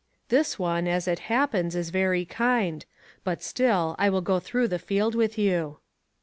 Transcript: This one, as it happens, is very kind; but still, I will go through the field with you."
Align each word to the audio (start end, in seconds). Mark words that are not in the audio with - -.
This 0.29 0.57
one, 0.57 0.87
as 0.87 1.07
it 1.07 1.19
happens, 1.29 1.75
is 1.75 1.91
very 1.91 2.25
kind; 2.25 2.87
but 3.23 3.43
still, 3.43 3.95
I 3.99 4.09
will 4.09 4.21
go 4.21 4.39
through 4.39 4.69
the 4.69 4.79
field 4.79 5.13
with 5.13 5.37
you." 5.37 5.77